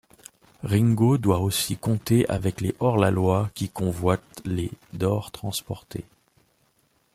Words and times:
Ringo 0.63 1.17
doit 1.19 1.37
aussi 1.41 1.77
compter 1.77 2.27
avec 2.27 2.59
les 2.59 2.73
hors-la-loi 2.79 3.51
qui 3.53 3.69
convoitent 3.69 4.41
les 4.45 4.71
d'or 4.93 5.29
transportés. 5.29 6.05